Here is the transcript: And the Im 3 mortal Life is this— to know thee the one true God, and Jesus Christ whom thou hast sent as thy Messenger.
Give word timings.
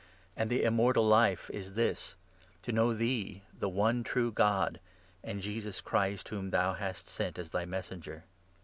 And 0.35 0.49
the 0.49 0.63
Im 0.63 0.73
3 0.73 0.77
mortal 0.77 1.05
Life 1.05 1.51
is 1.53 1.75
this— 1.75 2.15
to 2.63 2.71
know 2.71 2.91
thee 2.91 3.43
the 3.53 3.69
one 3.69 4.03
true 4.03 4.31
God, 4.31 4.79
and 5.23 5.41
Jesus 5.43 5.79
Christ 5.79 6.29
whom 6.29 6.49
thou 6.49 6.73
hast 6.73 7.07
sent 7.07 7.37
as 7.37 7.51
thy 7.51 7.65
Messenger. 7.65 8.23